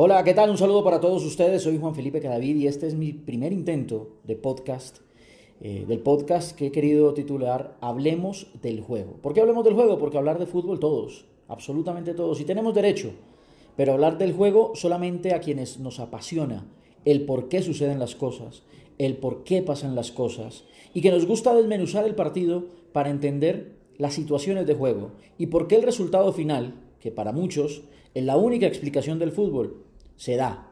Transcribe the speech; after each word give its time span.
Hola, 0.00 0.22
¿qué 0.22 0.32
tal? 0.32 0.48
Un 0.48 0.56
saludo 0.56 0.84
para 0.84 1.00
todos 1.00 1.24
ustedes. 1.24 1.62
Soy 1.62 1.76
Juan 1.76 1.92
Felipe 1.92 2.20
Cadavid 2.20 2.54
y 2.54 2.68
este 2.68 2.86
es 2.86 2.94
mi 2.94 3.12
primer 3.12 3.52
intento 3.52 4.10
de 4.22 4.36
podcast, 4.36 4.98
eh, 5.60 5.86
del 5.88 5.98
podcast 5.98 6.56
que 6.56 6.66
he 6.66 6.70
querido 6.70 7.14
titular 7.14 7.76
Hablemos 7.80 8.46
del 8.62 8.80
juego. 8.80 9.14
¿Por 9.20 9.34
qué 9.34 9.40
hablemos 9.40 9.64
del 9.64 9.74
juego? 9.74 9.98
Porque 9.98 10.16
hablar 10.16 10.38
de 10.38 10.46
fútbol 10.46 10.78
todos, 10.78 11.24
absolutamente 11.48 12.14
todos, 12.14 12.40
y 12.40 12.44
tenemos 12.44 12.76
derecho, 12.76 13.10
pero 13.76 13.92
hablar 13.92 14.18
del 14.18 14.34
juego 14.34 14.70
solamente 14.76 15.34
a 15.34 15.40
quienes 15.40 15.80
nos 15.80 15.98
apasiona 15.98 16.64
el 17.04 17.26
por 17.26 17.48
qué 17.48 17.60
suceden 17.60 17.98
las 17.98 18.14
cosas, 18.14 18.62
el 18.98 19.16
por 19.16 19.42
qué 19.42 19.62
pasan 19.62 19.96
las 19.96 20.12
cosas, 20.12 20.62
y 20.94 21.00
que 21.00 21.10
nos 21.10 21.26
gusta 21.26 21.56
desmenuzar 21.56 22.06
el 22.06 22.14
partido 22.14 22.66
para 22.92 23.10
entender 23.10 23.72
las 23.96 24.14
situaciones 24.14 24.64
de 24.64 24.76
juego 24.76 25.10
y 25.38 25.46
por 25.46 25.66
qué 25.66 25.74
el 25.74 25.82
resultado 25.82 26.32
final, 26.32 26.74
que 27.00 27.10
para 27.10 27.32
muchos 27.32 27.82
es 28.14 28.24
la 28.24 28.36
única 28.36 28.66
explicación 28.66 29.18
del 29.18 29.32
fútbol, 29.32 29.87
se 30.18 30.36
da. 30.36 30.70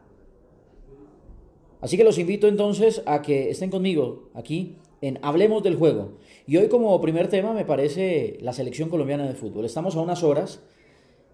Así 1.80 1.96
que 1.96 2.04
los 2.04 2.18
invito 2.18 2.48
entonces 2.48 3.02
a 3.06 3.22
que 3.22 3.48
estén 3.50 3.70
conmigo 3.70 4.28
aquí 4.34 4.76
en 5.00 5.18
Hablemos 5.22 5.62
del 5.62 5.76
Juego. 5.76 6.18
Y 6.46 6.56
hoy 6.56 6.68
como 6.68 7.00
primer 7.00 7.28
tema 7.28 7.52
me 7.52 7.64
parece 7.64 8.38
la 8.42 8.52
selección 8.52 8.88
colombiana 8.88 9.26
de 9.26 9.34
fútbol. 9.34 9.64
Estamos 9.64 9.94
a 9.96 10.00
unas 10.00 10.22
horas 10.22 10.60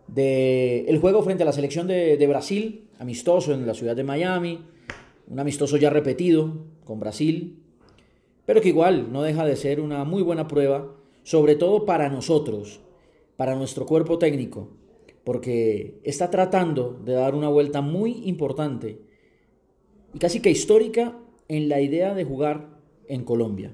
del 0.09 0.99
juego 1.01 1.23
frente 1.23 1.43
a 1.43 1.47
la 1.47 1.53
selección 1.53 1.87
de, 1.87 2.17
de 2.17 2.27
Brasil, 2.27 2.89
amistoso 2.99 3.55
en 3.55 3.67
la 3.67 3.75
ciudad 3.75 3.97
de 3.97 4.05
Miami, 4.05 4.61
un 5.29 5.41
amistoso 5.41 5.79
ya 5.79 5.91
repetido 5.91 6.67
con 6.85 7.01
Brasil, 7.01 7.63
pero 8.45 8.61
que 8.61 8.69
igual 8.69 9.11
no 9.11 9.23
deja 9.23 9.47
de 9.47 9.57
ser 9.57 9.81
una 9.81 10.05
muy 10.05 10.23
buena 10.23 10.49
prueba, 10.49 10.95
sobre 11.23 11.55
todo 11.55 11.87
para 11.87 12.11
nosotros, 12.11 12.81
para 13.37 13.55
nuestro 13.55 13.87
cuerpo 13.87 14.19
técnico, 14.19 14.69
porque 15.25 16.01
está 16.05 16.31
tratando 16.31 17.01
de 17.05 17.13
dar 17.13 17.35
una 17.35 17.49
vuelta 17.49 17.81
muy 17.81 18.23
importante 18.25 19.01
y 20.15 20.19
casi 20.19 20.41
que 20.41 20.51
histórica 20.51 21.19
en 21.49 21.69
la 21.69 21.81
idea 21.81 22.15
de 22.15 22.25
jugar 22.25 22.79
en 23.09 23.25
Colombia. 23.25 23.73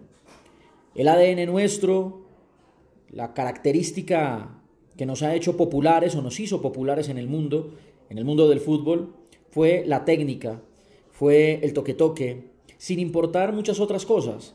El 0.95 1.09
ADN 1.09 1.47
nuestro, 1.47 2.23
la 3.11 3.35
característica 3.35 4.63
que 4.97 5.07
nos 5.07 5.23
ha 5.23 5.35
hecho 5.35 5.57
populares 5.57 6.15
o 6.17 6.23
nos 6.23 6.41
hizo 6.41 6.61
populares 6.61 7.09
en 7.09 7.19
el 7.19 7.29
mundo, 7.29 7.75
en 8.11 8.19
el 8.19 8.25
mundo 8.25 8.49
del 8.49 8.61
fútbol, 8.61 9.15
fue 9.49 9.85
la 9.87 10.05
técnica, 10.05 10.61
fue 11.11 11.61
el 11.63 11.73
toque-toque, 11.73 12.51
sin 12.77 12.99
importar 12.99 13.53
muchas 13.53 13.81
otras 13.81 14.05
cosas. 14.05 14.55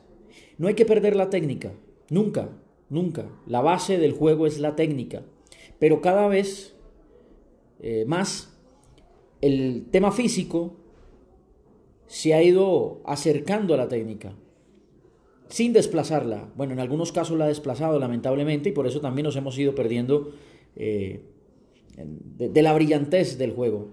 No 0.57 0.67
hay 0.67 0.75
que 0.75 0.85
perder 0.85 1.15
la 1.15 1.29
técnica, 1.29 1.73
nunca, 2.09 2.49
nunca. 2.89 3.29
La 3.47 3.61
base 3.61 3.97
del 3.97 4.11
juego 4.11 4.45
es 4.45 4.59
la 4.59 4.75
técnica, 4.75 5.23
pero 5.79 6.01
cada 6.01 6.27
vez 6.27 6.72
eh, 7.83 8.05
más, 8.07 8.49
el 9.41 9.87
tema 9.91 10.13
físico 10.13 10.77
se 12.07 12.33
ha 12.33 12.41
ido 12.41 13.01
acercando 13.03 13.73
a 13.73 13.77
la 13.77 13.89
técnica, 13.89 14.33
sin 15.49 15.73
desplazarla. 15.73 16.49
Bueno, 16.55 16.71
en 16.71 16.79
algunos 16.79 17.11
casos 17.11 17.37
la 17.37 17.45
ha 17.45 17.49
desplazado 17.49 17.99
lamentablemente 17.99 18.69
y 18.69 18.71
por 18.71 18.87
eso 18.87 19.01
también 19.01 19.25
nos 19.25 19.35
hemos 19.35 19.57
ido 19.57 19.75
perdiendo 19.75 20.31
eh, 20.77 21.25
de, 21.97 22.61
la 22.61 22.73
brillantez 22.73 23.37
del 23.37 23.51
juego. 23.51 23.89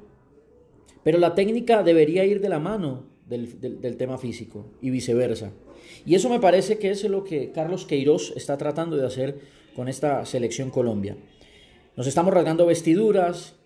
Pero 1.03 1.19
la 1.19 1.35
técnica 1.35 1.83
debería 1.83 2.25
ir 2.25 2.41
de 2.41 2.49
la 2.49 2.61
mano 2.61 3.07
del, 3.27 3.61
del, 3.61 3.97
tema 3.97 4.19
físico 4.19 4.67
y 4.81 4.91
viceversa. 4.91 5.51
Y 6.07 6.15
eso 6.15 6.29
me 6.29 6.39
parece 6.39 6.79
que 6.79 6.91
es 6.91 7.03
lo 7.05 7.25
que 7.25 7.51
Carlos 7.51 7.87
Queiroz 7.87 8.33
está 8.37 8.57
tratando 8.57 8.97
de 8.97 9.07
hacer 9.07 9.41
con 9.75 9.89
esta 9.89 10.25
selección 10.27 10.71
Colombia. 10.71 11.17
Nos 11.97 12.07
estamos 12.07 12.33
rasgando 12.33 12.67
vestiduras, 12.67 13.60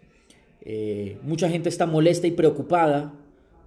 eh, 0.65 1.19
mucha 1.23 1.49
gente 1.49 1.69
está 1.69 1.87
molesta 1.87 2.27
y 2.27 2.31
preocupada 2.31 3.13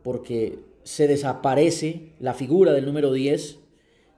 porque 0.03 0.59
se 0.83 1.07
desaparece 1.07 2.13
la 2.19 2.33
figura 2.33 2.73
del 2.73 2.85
número 2.85 3.11
10, 3.11 3.59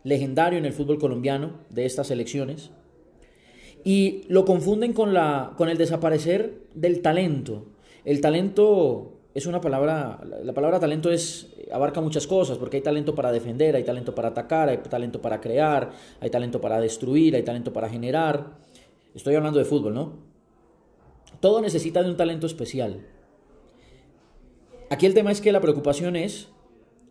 legendario 0.03 0.59
en 0.59 0.65
el 0.65 0.73
fútbol 0.73 0.99
colombiano 0.99 1.53
de 1.69 1.85
estas 1.85 2.11
elecciones, 2.11 2.71
y 3.83 4.23
lo 4.27 4.45
confunden 4.45 4.93
con, 4.93 5.13
la, 5.13 5.53
con 5.57 5.69
el 5.69 5.77
desaparecer 5.77 6.59
del 6.73 7.01
talento. 7.01 7.65
El 8.05 8.21
talento 8.21 9.19
es 9.33 9.45
una 9.45 9.61
palabra, 9.61 10.21
la 10.43 10.53
palabra 10.53 10.79
talento 10.79 11.11
es, 11.11 11.47
abarca 11.71 12.01
muchas 12.01 12.27
cosas, 12.27 12.57
porque 12.57 12.77
hay 12.77 12.83
talento 12.83 13.15
para 13.15 13.31
defender, 13.31 13.75
hay 13.75 13.83
talento 13.83 14.13
para 14.15 14.29
atacar, 14.29 14.69
hay 14.69 14.77
talento 14.77 15.21
para 15.21 15.41
crear, 15.41 15.91
hay 16.19 16.29
talento 16.29 16.61
para 16.61 16.79
destruir, 16.79 17.35
hay 17.35 17.43
talento 17.43 17.73
para 17.73 17.89
generar. 17.89 18.57
Estoy 19.15 19.35
hablando 19.35 19.59
de 19.59 19.65
fútbol, 19.65 19.93
¿no? 19.93 20.28
Todo 21.39 21.61
necesita 21.61 22.03
de 22.03 22.09
un 22.09 22.17
talento 22.17 22.47
especial. 22.47 23.05
Aquí 24.89 25.05
el 25.05 25.13
tema 25.13 25.31
es 25.31 25.39
que 25.39 25.51
la 25.51 25.61
preocupación 25.61 26.15
es 26.15 26.49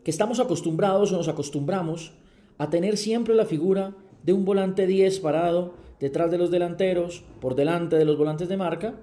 que 0.05 0.11
estamos 0.11 0.41
acostumbrados 0.41 1.13
o 1.13 1.17
nos 1.17 1.29
acostumbramos 1.29 2.13
a 2.59 2.71
tener 2.71 2.97
siempre 2.97 3.35
la 3.35 3.47
figura 3.47 3.95
de 4.23 4.33
un 4.33 4.45
volante 4.45 4.87
10 4.87 5.21
parado 5.21 5.75
detrás 6.01 6.31
de 6.31 6.39
los 6.39 6.51
delanteros, 6.51 7.25
por 7.41 7.55
delante 7.55 7.97
de 7.97 8.05
los 8.05 8.19
volantes 8.19 8.49
de 8.49 8.57
marca, 8.57 9.01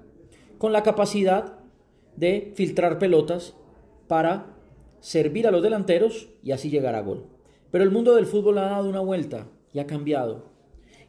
con 0.58 0.72
la 0.72 0.82
capacidad 0.82 1.58
de 2.16 2.52
filtrar 2.54 2.98
pelotas 2.98 3.54
para 4.06 4.54
servir 5.00 5.46
a 5.46 5.50
los 5.50 5.62
delanteros 5.62 6.28
y 6.42 6.52
así 6.52 6.70
llegar 6.70 6.94
a 6.94 7.02
gol. 7.02 7.26
Pero 7.70 7.84
el 7.84 7.90
mundo 7.90 8.14
del 8.14 8.26
fútbol 8.26 8.58
ha 8.58 8.70
dado 8.70 8.88
una 8.88 9.00
vuelta 9.00 9.48
y 9.72 9.78
ha 9.78 9.86
cambiado. 9.86 10.50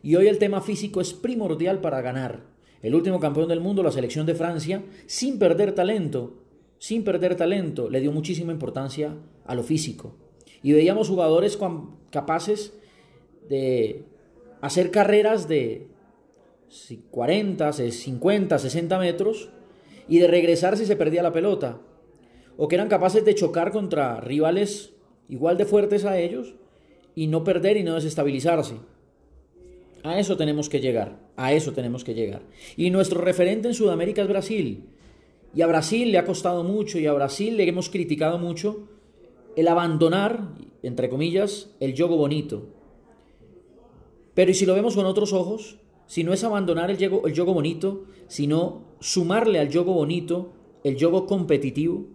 Y 0.02 0.16
hoy 0.16 0.28
el 0.28 0.40
tema 0.40 0.62
físico 0.62 1.02
es 1.02 1.14
primordial 1.14 1.80
para 1.80 2.02
ganar. 2.02 2.56
El 2.82 2.96
último 2.96 3.20
campeón 3.20 3.50
del 3.50 3.60
mundo, 3.60 3.84
la 3.84 3.92
selección 3.92 4.26
de 4.26 4.36
Francia, 4.36 4.84
sin 5.06 5.40
perder 5.40 5.74
talento, 5.74 6.34
sin 6.80 7.04
perder 7.04 7.36
talento, 7.36 7.90
le 7.90 8.02
dio 8.02 8.12
muchísima 8.12 8.52
importancia 8.52 9.16
a 9.46 9.56
lo 9.56 9.64
físico. 9.64 10.16
Y 10.62 10.74
veíamos 10.74 11.10
jugadores 11.10 11.58
capaces 12.12 12.74
de 13.50 14.06
hacer 14.62 14.92
carreras 14.92 15.48
de 15.48 15.88
40, 17.12 17.74
50, 17.74 18.60
60 18.60 19.00
metros 19.00 19.50
y 20.08 20.20
de 20.20 20.28
regresar 20.28 20.78
si 20.78 20.86
se 20.86 20.96
perdía 20.96 21.24
la 21.24 21.34
pelota. 21.34 21.80
O 22.58 22.68
que 22.68 22.76
eran 22.76 22.90
capaces 22.90 23.24
de 23.24 23.36
chocar 23.36 23.72
contra 23.72 24.20
rivales 24.20 24.94
igual 25.30 25.58
de 25.58 25.66
fuertes 25.66 26.06
a 26.06 26.18
ellos 26.20 26.56
y 27.16 27.28
no 27.28 27.44
perder 27.44 27.78
y 27.78 27.84
no 27.84 27.96
desestabilizarse. 27.96 28.76
A 30.03 30.19
eso 30.19 30.38
tenemos 30.38 30.69
que 30.69 30.80
llegar, 30.80 31.19
a 31.35 31.53
eso 31.53 31.74
tenemos 31.74 32.03
que 32.03 32.13
llegar. 32.13 32.41
Y 32.75 32.90
nuestro 32.90 33.22
referente 33.22 33.68
en 33.68 33.74
Sudamérica 33.74 34.22
es 34.22 34.28
Brasil. 34.28 34.84
Y 35.53 35.62
a 35.62 35.68
Brasil 35.68 36.12
le 36.12 36.18
ha 36.18 36.25
costado 36.25 36.63
mucho 36.63 37.00
y 37.00 37.08
a 37.08 37.13
Brasil 37.13 37.58
le 37.58 37.68
hemos 37.68 37.90
criticado 37.90 38.38
mucho 38.38 38.88
el 39.56 39.68
abandonar, 39.68 40.50
entre 40.84 41.09
comillas, 41.09 41.75
el 41.80 41.94
yogo 41.94 42.16
bonito. 42.16 42.68
Pero 44.34 44.52
¿y 44.52 44.53
si 44.53 44.66
lo 44.66 44.75
vemos 44.75 44.96
con 44.96 45.06
otros 45.06 45.34
ojos? 45.34 45.80
Si 46.06 46.24
no 46.24 46.31
es 46.31 46.44
abandonar 46.44 46.91
el 46.91 46.97
yogo, 46.97 47.28
el 47.28 47.34
yogo 47.34 47.53
bonito, 47.53 48.06
sino 48.28 48.84
sumarle 49.00 49.59
al 49.59 49.69
yogo 49.69 49.94
bonito 49.94 50.53
el 50.84 50.96
yogo 50.96 51.25
competitivo, 51.25 52.06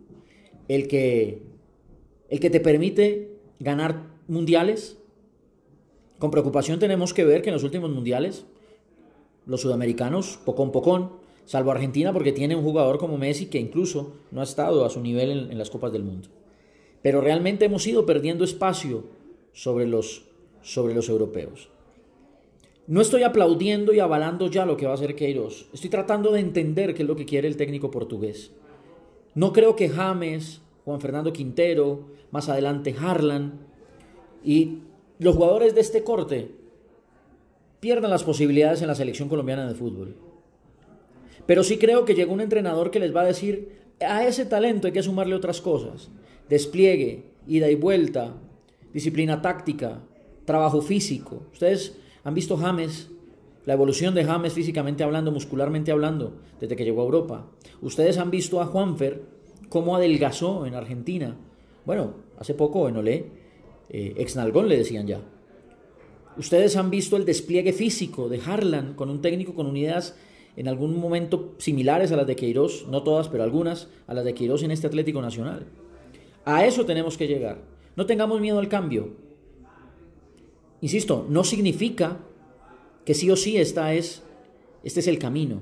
el 0.68 0.88
que, 0.88 1.42
el 2.30 2.40
que 2.40 2.48
te 2.48 2.60
permite 2.60 3.38
ganar 3.58 4.06
mundiales, 4.28 4.98
con 6.22 6.30
preocupación 6.30 6.78
tenemos 6.78 7.12
que 7.12 7.24
ver 7.24 7.42
que 7.42 7.48
en 7.48 7.54
los 7.54 7.64
últimos 7.64 7.90
mundiales 7.90 8.44
los 9.44 9.60
sudamericanos, 9.60 10.38
pocón 10.44 10.70
pocón, 10.70 11.10
salvo 11.46 11.72
Argentina 11.72 12.12
porque 12.12 12.30
tiene 12.30 12.54
un 12.54 12.62
jugador 12.62 12.98
como 12.98 13.18
Messi 13.18 13.46
que 13.46 13.58
incluso 13.58 14.12
no 14.30 14.40
ha 14.40 14.44
estado 14.44 14.84
a 14.84 14.90
su 14.90 15.00
nivel 15.00 15.48
en, 15.50 15.58
las 15.58 15.68
Copas 15.68 15.92
del 15.92 16.04
Mundo. 16.04 16.28
Pero 17.02 17.20
realmente 17.20 17.64
hemos 17.64 17.84
ido 17.88 18.06
perdiendo 18.06 18.44
espacio 18.44 19.02
sobre 19.52 19.84
los, 19.88 20.26
sobre 20.62 20.94
los 20.94 21.08
europeos. 21.08 21.70
No 22.86 23.00
estoy 23.00 23.24
aplaudiendo 23.24 23.92
y 23.92 23.98
avalando 23.98 24.46
ya 24.46 24.64
lo 24.64 24.76
que 24.76 24.86
va 24.86 24.92
a 24.92 24.94
hacer 24.94 25.16
Queiroz. 25.16 25.66
Estoy 25.72 25.90
tratando 25.90 26.30
de 26.30 26.38
entender 26.38 26.94
qué 26.94 27.02
es 27.02 27.08
lo 27.08 27.16
que 27.16 27.26
quiere 27.26 27.48
el 27.48 27.56
técnico 27.56 27.90
portugués. 27.90 28.52
No 29.34 29.52
creo 29.52 29.74
que 29.74 29.88
James, 29.88 30.60
Juan 30.84 31.00
Fernando 31.00 31.32
Quintero, 31.32 32.04
más 32.30 32.48
adelante 32.48 32.94
Harlan 32.96 33.54
y 34.44 34.82
los 35.22 35.36
jugadores 35.36 35.74
de 35.74 35.80
este 35.80 36.04
corte 36.04 36.50
pierdan 37.80 38.10
las 38.10 38.24
posibilidades 38.24 38.82
en 38.82 38.88
la 38.88 38.94
selección 38.94 39.28
colombiana 39.28 39.66
de 39.66 39.74
fútbol. 39.74 40.16
Pero 41.46 41.64
sí 41.64 41.78
creo 41.78 42.04
que 42.04 42.14
llegó 42.14 42.32
un 42.32 42.40
entrenador 42.40 42.90
que 42.90 43.00
les 43.00 43.14
va 43.14 43.22
a 43.22 43.26
decir, 43.26 43.80
a 44.00 44.24
ese 44.24 44.44
talento 44.46 44.86
hay 44.86 44.92
que 44.92 45.02
sumarle 45.02 45.34
otras 45.34 45.60
cosas. 45.60 46.10
Despliegue, 46.48 47.24
ida 47.46 47.70
y 47.70 47.74
vuelta, 47.74 48.34
disciplina 48.92 49.42
táctica, 49.42 50.00
trabajo 50.44 50.80
físico. 50.80 51.42
Ustedes 51.52 51.98
han 52.24 52.34
visto 52.34 52.56
James, 52.56 53.10
la 53.64 53.74
evolución 53.74 54.14
de 54.14 54.24
James 54.24 54.52
físicamente 54.52 55.02
hablando, 55.02 55.32
muscularmente 55.32 55.92
hablando, 55.92 56.36
desde 56.60 56.76
que 56.76 56.84
llegó 56.84 57.02
a 57.02 57.06
Europa. 57.06 57.46
Ustedes 57.80 58.18
han 58.18 58.30
visto 58.30 58.60
a 58.60 58.66
Juanfer 58.66 59.22
cómo 59.68 59.96
adelgazó 59.96 60.66
en 60.66 60.74
Argentina. 60.74 61.36
Bueno, 61.84 62.14
hace 62.38 62.54
poco 62.54 62.88
en 62.88 62.96
Olé 62.96 63.41
eh, 63.92 64.14
exnalgón 64.16 64.68
le 64.68 64.78
decían 64.78 65.06
ya. 65.06 65.20
Ustedes 66.36 66.76
han 66.76 66.90
visto 66.90 67.16
el 67.16 67.26
despliegue 67.26 67.72
físico 67.72 68.28
de 68.28 68.40
Harlan 68.40 68.94
con 68.94 69.10
un 69.10 69.20
técnico 69.20 69.54
con 69.54 69.66
unidades 69.66 70.16
en 70.56 70.66
algún 70.66 70.98
momento 70.98 71.54
similares 71.58 72.10
a 72.10 72.16
las 72.16 72.26
de 72.26 72.36
Queiroz, 72.36 72.86
no 72.88 73.02
todas, 73.02 73.28
pero 73.28 73.42
algunas, 73.42 73.88
a 74.06 74.14
las 74.14 74.24
de 74.24 74.34
Queiroz 74.34 74.62
en 74.62 74.70
este 74.70 74.86
Atlético 74.86 75.20
Nacional. 75.20 75.66
A 76.44 76.66
eso 76.66 76.84
tenemos 76.84 77.16
que 77.16 77.28
llegar. 77.28 77.62
No 77.96 78.06
tengamos 78.06 78.40
miedo 78.40 78.58
al 78.58 78.68
cambio. 78.68 79.10
Insisto, 80.80 81.26
no 81.28 81.44
significa 81.44 82.18
que 83.04 83.14
sí 83.14 83.30
o 83.30 83.36
sí 83.36 83.56
esta 83.56 83.94
es, 83.94 84.22
este 84.82 85.00
es 85.00 85.06
el 85.06 85.18
camino. 85.18 85.60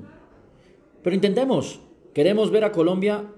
Pero 1.02 1.14
intentemos. 1.14 1.80
Queremos 2.14 2.50
ver 2.50 2.64
a 2.64 2.72
Colombia 2.72 3.28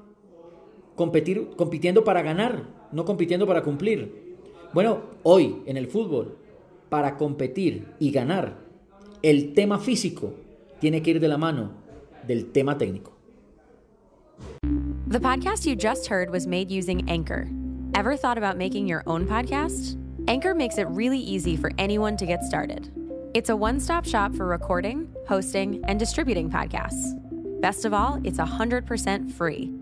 competir, 0.97 1.51
compitiendo 1.57 2.05
para 2.05 2.23
ganar, 2.23 2.89
no 2.93 3.05
compitiendo 3.05 3.47
para 3.47 3.63
cumplir. 3.63 4.32
Bueno, 4.73 5.03
hoy 5.23 5.63
en 5.67 5.77
el 5.77 5.87
fútbol, 5.87 6.39
para 6.89 7.19
competir 7.19 7.89
y 7.99 8.11
ganar, 8.11 8.57
el 9.23 9.53
tema 9.53 9.79
físico 9.79 10.33
tiene 10.81 11.03
que 11.03 11.11
ir 11.11 11.21
de 11.21 11.29
la 11.29 11.37
mano 11.37 11.73
del 12.27 12.53
tema 12.53 12.79
técnico. 12.79 13.13
The 15.09 15.21
podcast 15.21 15.67
you 15.67 15.77
just 15.77 16.07
heard 16.07 16.31
was 16.31 16.47
made 16.47 16.71
using 16.71 17.07
Anchor. 17.11 17.49
Ever 17.95 18.17
thought 18.17 18.39
about 18.39 18.57
making 18.57 18.87
your 18.87 19.03
own 19.07 19.27
podcast? 19.27 19.99
Anchor 20.27 20.55
makes 20.55 20.79
it 20.79 20.87
really 20.89 21.19
easy 21.19 21.55
for 21.55 21.71
anyone 21.77 22.17
to 22.17 22.25
get 22.25 22.43
started. 22.43 22.91
It's 23.35 23.51
a 23.51 23.57
one 23.57 23.79
stop 23.79 24.07
shop 24.07 24.35
for 24.35 24.47
recording, 24.47 25.15
hosting, 25.29 25.85
and 25.85 25.99
distributing 25.99 26.49
podcasts. 26.49 27.13
Best 27.61 27.85
of 27.85 27.93
all, 27.93 28.21
it's 28.25 28.39
100% 28.39 29.31
free. 29.33 29.82